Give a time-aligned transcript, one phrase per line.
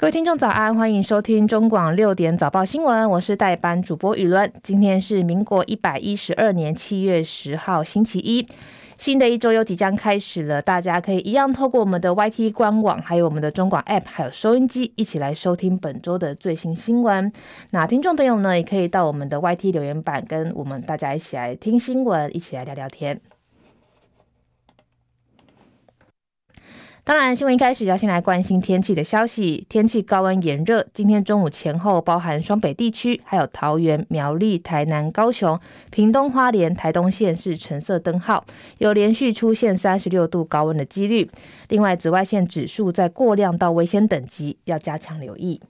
[0.00, 4.50] 各位听众早安，欢迎收听中广六点早报新闻，我是代班主播宇伦。
[4.62, 8.48] 今天是民国一百一十二年七月十号，星期一，
[8.96, 10.62] 新的一周又即将开始了。
[10.62, 17.30] 大家可以一样透过我们的 YT 官网，还有我们的中广 App，还有收音机，一起来收听本周的最新新闻。
[17.68, 23.20] 那听众朋友呢，也可以到我们的 YT 留言板，跟我们大家一起来听新闻，一起来聊聊天。
[27.10, 29.66] 当然，新闻一开始要先来关心天气的消息。
[29.68, 35.58] 天气高温炎热，今天中午前后，包含双北地区，还有桃园、苗栗、台南、高雄、
[35.90, 38.44] 屏东、花莲、台东县是橙色灯号，
[38.78, 41.28] 有连续出现三十六度高温的几率。
[41.70, 45.60] 另外，紫外线指数在过量到危险等级，要加强留意。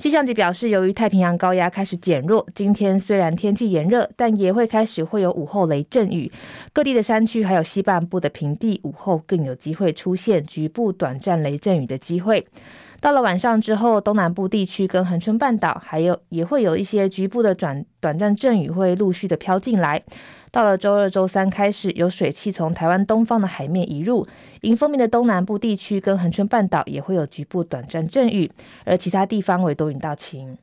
[0.00, 6.32] 气象局表示，由于太平洋高压开始减弱，今天虽然天气炎热，但也会开始会有午后雷阵雨。
[6.72, 12.46] 各地的山区还有西半部的平地，午后更有机会出现局部短暂雷阵雨的机会。
[13.00, 20.02] 到了晚上之后，东南部地区跟恒春半岛，还有也会有一些局部的短短暂阵雨会陆续的飘进来。
[20.50, 24.26] 到了周二、周三开始，有水汽从台湾东方的海面移入，
[24.62, 28.50] 迎风面的东南部地区跟恒春半岛也会有局部短暂阵雨，
[28.84, 30.58] 而其他地方为多云到晴。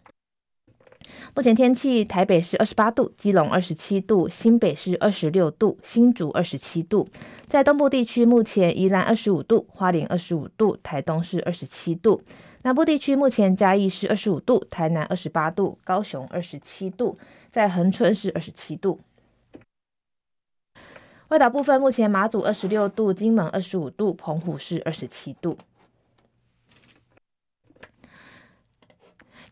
[1.35, 7.07] 目前天气：台北是二十八度，基隆二十七度，新北是二十六度，新竹二十七度。
[7.47, 12.21] 在东部地区，目前宜兰二十五度，花莲二十五度，台东是二十七度。
[12.63, 17.17] 南部地区目前嘉义是二十五度，台南二十八度，高雄二十七度，
[17.51, 18.99] 在恒春是二十七度。
[21.29, 25.57] 外岛部分，目前马祖二十六度，金门二十五度，澎湖是二十七度。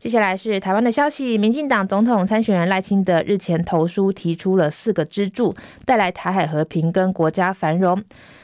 [0.06, 8.00] 接下来是台湾的消息，民进党总统参选人赖清德日前投书提出了四个支柱，带来台海和平跟国家繁荣。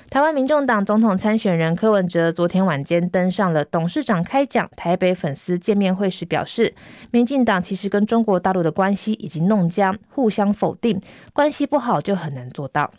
[0.10, 6.74] 台湾民众党总统参选人柯文哲昨天晚间登上了董事长开讲台北粉丝见面会时表示，
[7.12, 11.00] 民进党其实跟中国大陆的关系已经弄僵，互相否定，
[11.32, 12.92] 关系不好就很难做到。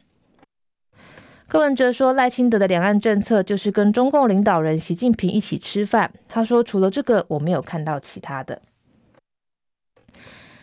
[1.53, 6.11] 柯文哲说，赖清德的两岸政策就是跟中共领导人习近平一起吃饭。
[6.27, 8.59] 他说，除了这个，我没有看到其他的。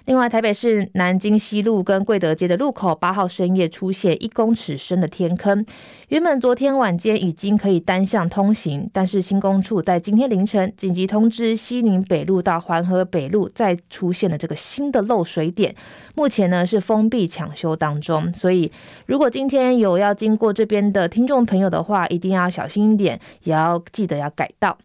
[0.10, 5.64] 另外，台北市南京西路跟贵德街的路口，八号深夜出现一公尺深的天坑。
[6.08, 15.76] 原本昨天晚间已经可以单向通行，但是新工处在今天凌晨紧急通知西宁北路到环河北路再出现了这个新的漏水点，
[16.16, 18.34] 目前呢是封闭抢修当中。
[18.34, 18.72] 所以，
[19.06, 24.76] 如果今天有要经过这边的听众朋友的话，一定要小心一点，也要记得要改道。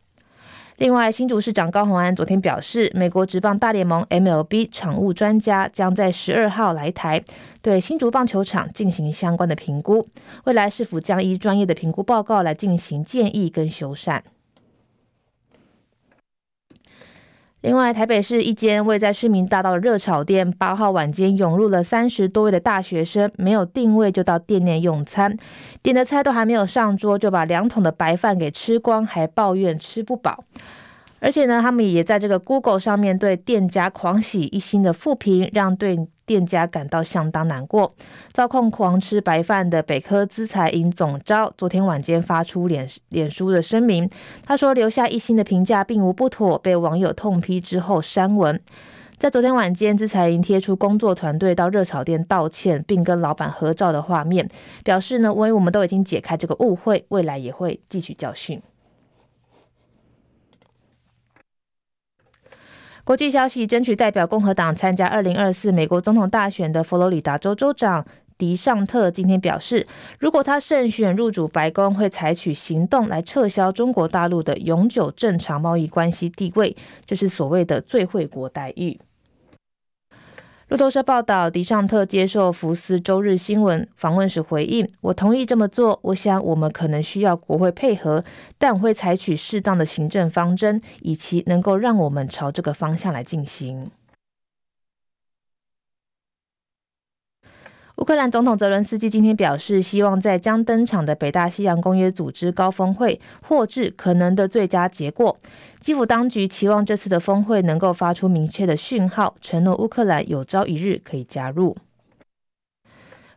[0.76, 7.22] 另外，新竹市长高虹安昨天表示，美国职棒大联盟 MLB 场务专家将在十二号来台，
[7.62, 10.08] 对新竹棒球场进行相关的评估，
[10.46, 14.20] 未来是否将依专业的评估报告来进行建议跟修缮。
[17.64, 25.34] 另外，台北市一间位在市民大道的热炒店，八号晚间涌入了三十多位的大学生，没有定位就到店内用餐，
[25.82, 30.44] 点的菜都还没有上桌，就把两桶的白饭给吃光，还抱怨吃不饱。
[31.20, 35.96] 而且呢，他们也在这个 Google 上面对店家狂喜一星的负评，让对
[36.26, 37.94] 店家感到相当难过。
[38.32, 44.08] 遭控狂吃白饭的北科资材营总招昨天晚间发出脸脸书的声明，
[44.44, 48.60] 他说留下一星的评价并无不妥，被网友痛批之后删文。
[49.16, 54.48] 在昨天晚间，资材营贴出工作团队到热炒店道歉，并跟老板合照的画面，
[54.82, 58.60] 表示呢，因为我们都已经解开这个误会，未来也会汲取教训。
[63.04, 68.06] 国际消息：争取代表共和党参加二零二四美国总统大选的佛罗里达州州长
[68.38, 69.86] 迪尚特今天表示，
[70.18, 78.98] 如果他胜选入主白宫，会采取行动来撤销中国大陆的永久正常贸易关系地位，这是所谓的最惠国待遇。
[80.68, 85.98] 路透社报道，迪尚特接受福斯周日新闻访问时回应：“我同意这么做。
[86.02, 88.24] 我想我们可能需要国会配合，
[88.56, 93.90] 但我会采取适当的行政方针，以期能够让我们朝这个方向来进行。”
[97.96, 105.38] 乌克兰总统泽伦斯基今天表示，希望在将登场的北大西洋公约组织高峰会获致可能的最佳结果。
[105.78, 111.76] 基辅当局期望这次的峰会能够发出明确的讯号，承诺乌克兰有朝一日可以加入。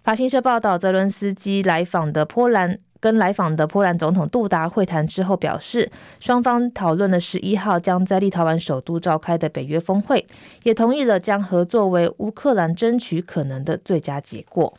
[0.04, 2.80] 法新社报道，泽伦斯基来访的波兰。
[3.08, 5.90] 跟来访的波兰总统杜达会谈之后，表示
[6.20, 10.28] 双方讨论了十一号将在立陶宛首都召开的北约峰会，
[10.64, 14.78] 也同意了将合作为乌克兰争取可能的最佳结果。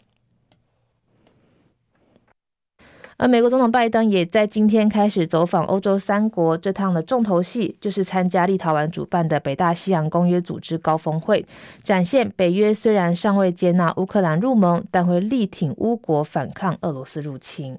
[3.16, 11.46] 而美国总统拜登也在今天开始走访欧洲三国，这趟的重头戏就是参加立陶宛主办的北大西洋公约组织高峰会，
[11.82, 17.78] 展现北约虽然尚未接纳乌克兰入盟，但会力挺乌国反抗俄罗斯入侵。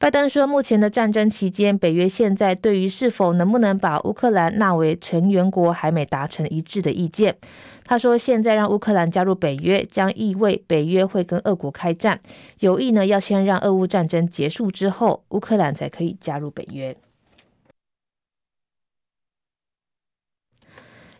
[0.00, 7.36] 拜登说，目前的战争期间，北约现在对于是否能不能把乌克兰纳为成员国还没达成一致的意见。
[7.84, 12.20] 他说：“现在让乌克兰加入北约，将意味北约会跟俄国开战。
[12.60, 16.94] 有意呢，要先让俄乌战争结束之后，乌克兰才可以加入北约。”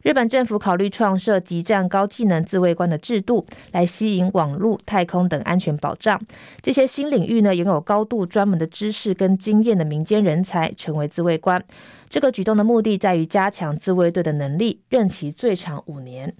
[0.02, 6.20] 日本政府考虑创设集战高技能自卫官的制度，来吸引网络、太空等安全保障。
[6.62, 11.62] 这些新领域呢，拥有高度专门的知识跟经验的民间人才，成为自卫官。
[12.08, 16.34] 这个举动的目的在于加强自卫队的能力，任期最长五年。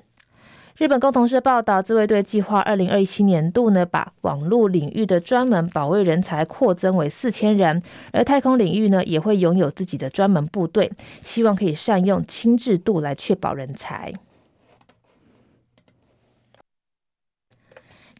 [0.79, 7.83] 日本共同社报道，自卫队计划二零二七年度呢，把网络领域的专门保卫人才扩增为四千人，
[8.13, 14.13] 而太空领域呢，也会拥有自己的专门部队，希望可以善用轻制度来确保人才。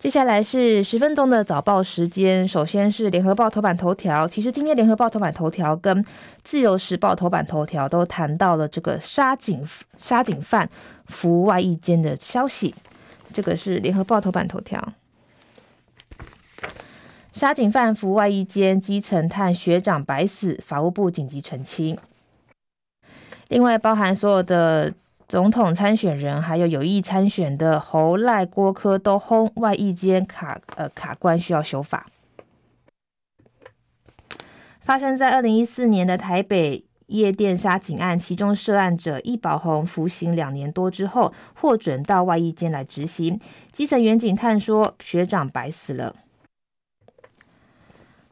[0.01, 2.47] 接下来是十分钟的早报时间。
[2.47, 4.27] 首先是联合报头版头条。
[4.27, 6.05] 其实今天联合报头版头条跟
[6.43, 9.65] 自由时报头版头条都谈到了这个杀警
[9.99, 10.69] 杀警犯
[11.09, 12.75] 服外役间的消息。
[13.33, 14.93] 这个是联合报头版头条。
[17.33, 21.99] 杀警犯服外役间，基层探学长白死，法务部紧急澄清。
[23.49, 24.95] 另外包含所有的。
[25.29, 32.07] 总统参选人还有有意参选的侯赖郭科都轰外役间卡呃卡关需要修法。
[34.81, 43.39] 发生在二零一四年的台北夜店杀警案，其中涉案者易宝鸿服刑两年多之后获准到外役监来执行。
[43.73, 46.15] 基层员警探说学长白死了。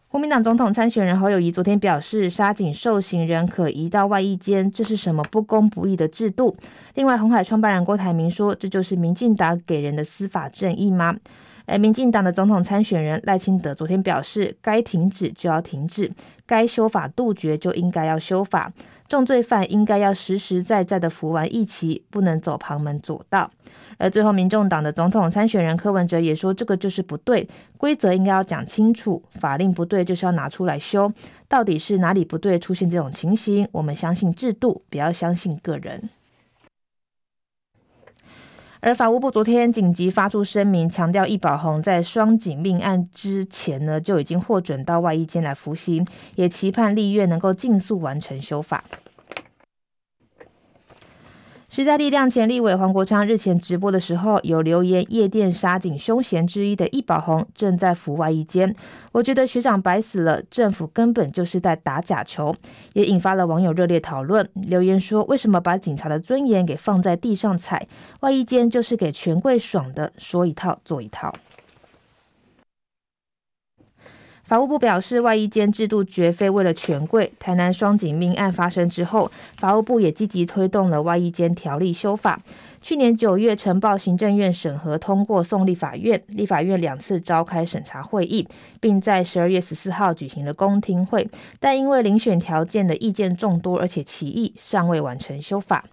[0.09, 6.57] 国民党总统参选人侯友宜昨天表示，杀警受刑人可移到外役监，这是什么不公不义的制度？
[6.95, 11.17] 另外，红海创办人郭台铭说，这就是民进党给人的司法正义吗？
[11.67, 16.11] 而民进党的总统参选人赖清德昨天表示，该停止就要停止，
[16.47, 18.73] 该修法杜绝就应该要修法，
[19.09, 23.51] 重罪犯应该要实实在在的服完一期，不能走旁门左道。
[23.99, 27.49] 而最后，民众党的总统参选人柯文哲也说，这个就是不对，
[27.79, 31.11] 规则应该要讲清楚，法令不对就是要拿出来修。
[31.49, 33.67] 到底是哪里不对，出现这种情形？
[33.73, 36.11] 我们相信制度，不要相信个人。
[38.87, 46.07] 而法务部昨天紧急发出声明，强调易宝红在双井命案之前呢，就已经获准到外役监来服刑，
[46.37, 48.85] 也期盼立院能够尽速完成修法。
[51.77, 58.75] 时代力量前立委黄国昌日前直播的时候，有留言：夜店杀警凶嫌之一的易宝红正在服外役间。
[59.13, 62.57] 我觉得学长白死了，政府根本就是在打假球，
[62.95, 64.49] 也引发了网友热烈讨论。
[64.55, 67.87] 留言说：为什么把警察的尊严给放在地上踩？
[68.21, 71.31] 外衣间就是给权贵爽的，说一套做一套。
[74.47, 77.33] 法务部表示，外役监制度绝非为了权贵。
[77.37, 82.41] 台南双警命案发生之后，法务部也积极推动了外役监条例修法。
[82.81, 86.23] 去年九月，呈报行政院审核通过，送立法院。
[86.29, 88.47] 立法院两次召开审查会议，
[88.79, 91.29] 并在十二月十四号举行了公听会，
[91.59, 95.85] 但因为遴选条件的意见众多，而且歧义，尚未完成修法。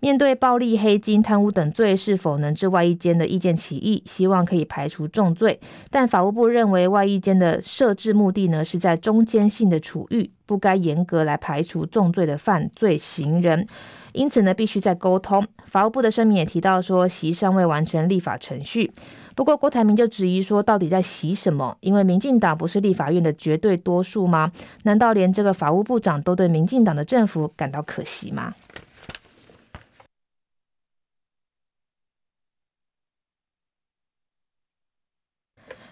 [0.00, 5.60] 面对暴力、黑金、贪污等罪，是否能治外役监的意见歧义，希望可以排除重罪。
[5.90, 13.66] 但法务部认为，外役监的设置目的呢，是在中间性的处遇，不该严格来排除重罪的犯罪行人。
[14.12, 15.46] 因此呢，必须再沟通。
[15.66, 18.90] 法务部的声明也提到说，习尚未完成立法程序。
[19.36, 21.76] 不过郭台铭就质疑说，到底在习什么？
[21.80, 24.50] 因为民进党不是立法院的绝对多数吗？
[24.84, 28.54] 难道连这个法务部长都对民进党的政府感到可惜吗？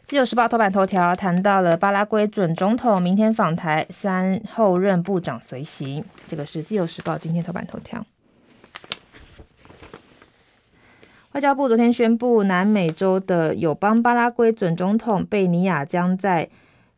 [0.08, 6.02] 自由时报头版头条谈到了巴拉圭准总统明天访台，三后任部长随行。
[6.26, 8.02] 这个是自由时报今天头版头条。
[11.32, 16.48] 外交部昨天宣布，南美洲的友邦巴拉圭准总统贝尼亚将在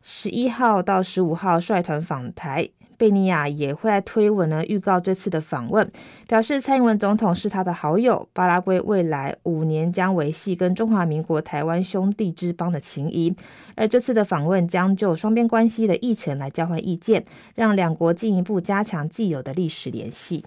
[0.01, 2.69] 十一号到十五号率团访台。
[3.01, 5.91] 贝尼亚也会在推文呢预告这次的访问，
[6.27, 13.35] 表示蔡英文总统是他的好友，巴拉圭未来五年将维系跟中华民国台湾兄弟之邦的情谊，
[13.73, 20.45] 而这次的访问将就双边关系的议程来交换意见，让两国进一步加强既有的历史联系。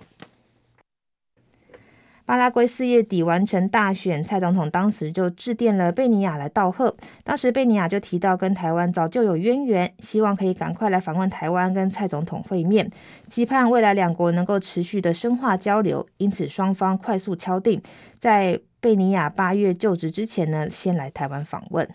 [2.26, 6.97] 巴拉圭四月底完成大选，蔡总统当时就致电了贝尼亚来道贺。
[7.23, 12.90] 当时贝尼亚就提到跟台湾早就有渊源，希望可以赶快来访问台湾跟蔡总统会面，
[13.28, 16.07] 期盼未来两国能够持续的深化交流。
[16.16, 17.83] 因此双方快速敲定，
[18.19, 21.87] 在贝尼亚八月就职之前呢，先来台湾访问。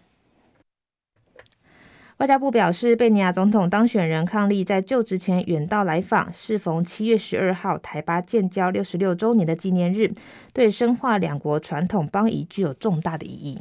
[2.20, 10.12] 外交部表示，贝尼亚总统当选人伉俪在就职前远道来访，适逢七月十二号台巴建交六十六周年的纪念日，
[10.52, 13.60] 对深化两国传统邦谊具有重大的意义。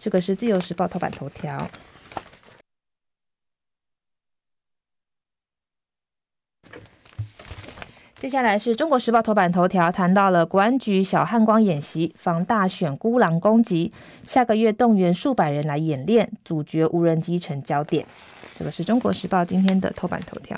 [0.00, 1.70] 这个是自由时报头版头条。
[8.22, 13.92] 接下来是中国时报头版头条，谈到了国安局小汉光演习防大选孤狼攻击，
[14.28, 18.06] 下个月动员数百人来演练，主角无人机成焦点。
[18.56, 20.56] 这个是中国时报今天的头版头条。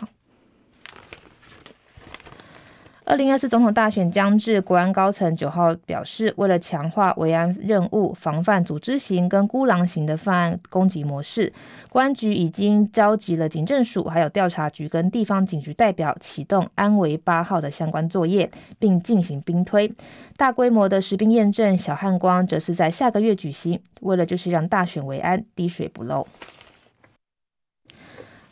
[3.06, 11.52] 二零二四总统大选将至，国安高层九号表示，为了强化维安任务，防范组织型跟孤狼型的犯案攻击模式，
[11.90, 19.92] 国安局已经召集了警政署、还有调查局跟地方警局代表，启动安维八号的相关作业，并进行兵推。
[20.38, 26.26] 大规模的实兵验证，小汉光则是在下个月举行，为了就是让大选维安滴水不漏。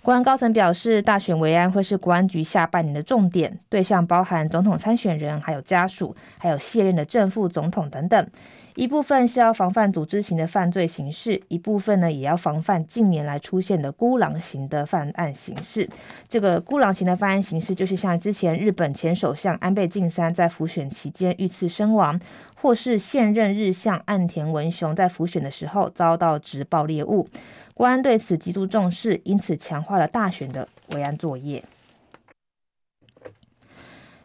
[0.02, 8.26] 国安高层表示，大选维安会是国安局下半年的重点，对象包含总统参选人、还有家属、还有卸任的正副总统等等。
[8.75, 15.88] 一部分是要防范组织型的犯罪形式，一部分呢也要防范近年来出现的孤狼型的犯案形式。
[16.28, 22.18] 这个孤狼型的犯案形式，就是像之前日本前首相安倍晋三在浮选期间遇刺身亡，
[22.56, 27.28] 或是现任日相岸田文雄在浮选的时候遭到直爆猎物。
[27.74, 31.64] 国安对此极度重视，因此强化了大选的维安作业。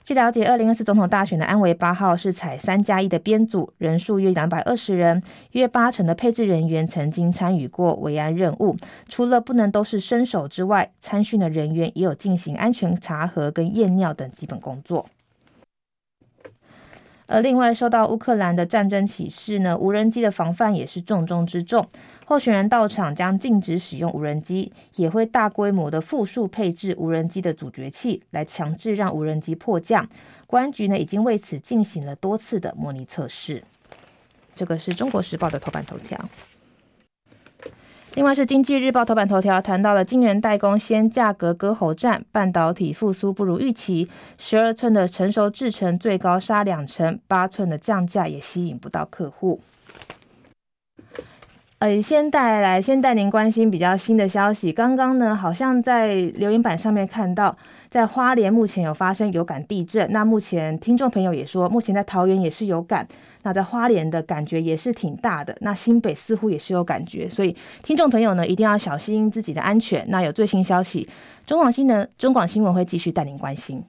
[0.03, 8.77] 据了解，二零二四总统大选的安维八号是采三加一的编组，人数约两百二十人，约八成的配置人员曾经参与过维安任务。
[9.09, 15.05] 除了不能都是身手之外，参训的人员也有进行安全查核跟验尿等基本工作。
[17.27, 21.85] 而另外，受到乌克兰的战争启示呢，无人机的防范也是重中之重。
[22.25, 30.07] 候选人到场将禁止使用无人机，也会大规模的复数配置无人机的阻绝器，来强制让无人机迫降。
[30.45, 33.61] 公安局呢已经为此进行了多次的模拟测试。
[34.55, 36.17] 这个是中国时报的头版头条。
[38.17, 44.09] 另外是经济日报头版头条谈到了晶圆代工先价格割喉战，半导体复苏不如预期，
[44.39, 49.61] 十二寸的成熟制程最高杀两成，八寸的降价也吸引不到客户。
[51.77, 54.73] 呃，先带来，先带您关心比较新的消息。
[54.73, 57.55] 刚刚呢，好像在留言板上面看到，
[57.91, 60.11] 在花莲目前有发生有感地震。
[60.11, 63.07] 那目前听众朋友也说，目前在桃园也是有感。
[63.47, 65.55] 那在花莲的感觉也是挺大的。
[65.61, 70.05] 那新北似乎也是有感觉，所以听众朋友呢，一定要小心自己的安全。
[70.09, 71.07] 那有最新消息，
[71.45, 73.81] 中广新闻中广新闻会继续带您关心，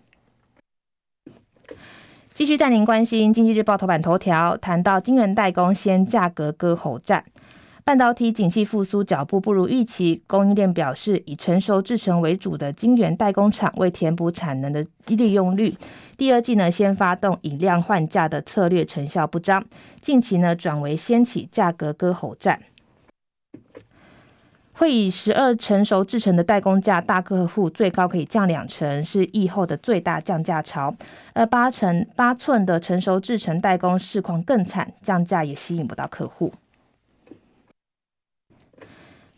[2.34, 3.34] 继续带您关心。
[3.34, 7.24] 经济日报头版头条谈到金源代工先价格割喉战。
[7.88, 15.74] 半导体景气复苏脚步不如预期，供应链表示，以成熟制程为主的晶圆代工厂为填补产能的利用率，
[16.18, 19.64] 第二季呢先发动以量换价的策略成效不彰，
[20.02, 22.60] 近期呢转为掀起价格割喉战，
[24.72, 30.94] 会以十二成熟制程的代工价大客户最高可以降两成，是疫后的最大降价潮，
[31.32, 36.52] 而八成八寸的成熟制程代工市况更惨，降价也吸引不到客户。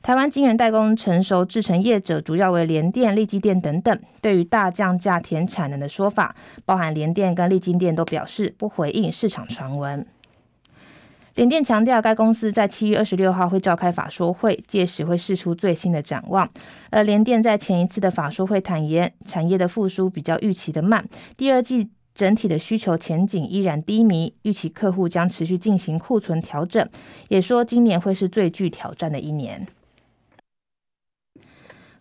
[0.03, 4.01] 台湾晶圆代工成熟制程业者主要为联电、力积电等等。
[4.23, 10.05] 对于大降价填产能的说法，包含联电跟力积电都表示不回应市场传闻。
[11.35, 16.49] 联电强调，该公司在七月二十六号会召开法说会，届时会释出最新的展望。
[16.91, 26.89] 而联电在前一次的法说会坦言，产业的复苏比较预期的慢，第二季整体的需求前景依然低迷，预期客户将持续进行库存调整，
[27.29, 29.67] 也说今年会是最具挑战的一年。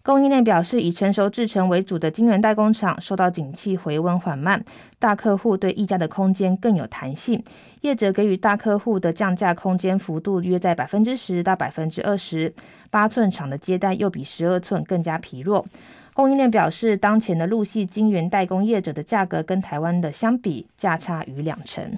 [0.01, 4.63] 供应链表示，以成熟制程为主的晶圆代工厂受到景气回温缓慢，
[4.98, 7.44] 大客户对议价的空间更有弹性。
[7.82, 12.53] 业者给予大客户的降价空间幅度约在百分之十到百分之二十。
[12.89, 15.65] 八寸厂的接单又比十二寸更加疲弱。
[16.13, 21.98] 供应链表示，当前的陆系晶圆代工业者的价格跟台湾的相比，价差逾两成。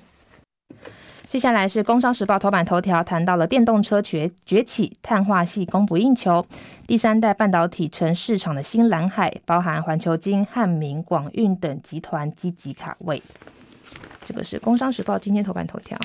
[1.31, 6.45] 接下来是《工商时报》头版头条，谈到了电动车崛崛起，碳化系供不应求，
[6.85, 13.23] 第三代半导体成市场的新蓝海，包含环球金、汉明、广运等集团积极卡位。
[14.27, 15.97] 这个是《工商时报》今天头版头条。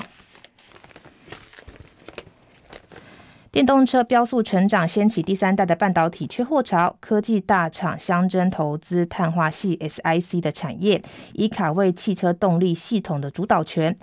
[3.51, 6.95] 电动车飙速成长，掀起第三代的半导体缺货潮。
[7.01, 11.03] 科技大厂相争投资碳化系 SiC 的产业，
[11.33, 13.93] 以卡位汽车动力系统的主导权。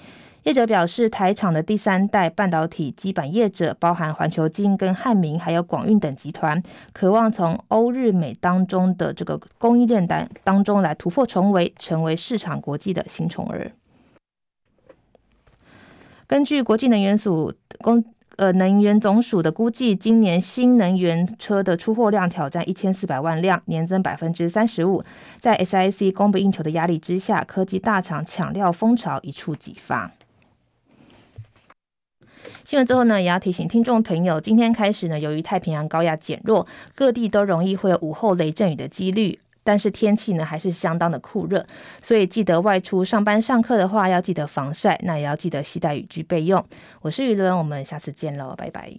[0.44, 13.72] 业者表示，台厂的第三代半导体基板业者，包含环球晶、跟汉明，还有广运等集团，渴望从欧日美当中的这个供应链当当中来突破重围，成为市场国际的新宠儿。
[16.26, 18.04] 根据国际能源署公。
[18.36, 25.04] 呃，能源总署的估计，今年新能源车的出货量挑战一千四百万辆，年增百分之三十五。
[25.38, 30.10] 在 SiC 供不应求的压力之下，科技大厂抢料风潮一触即发。
[32.64, 39.38] 新闻之后呢，也要提醒听众朋友，今天开始呢，由于太平洋高压减弱，各地都容易会有午后雷阵雨的几率。
[39.66, 41.64] 但是天气呢还是相当的酷热，
[42.02, 46.62] 所以记得外出上班上课的话要记得防晒，那也要记得携带雨具备用。
[47.00, 48.92] 我是于伦，我们下次见喽，拜拜。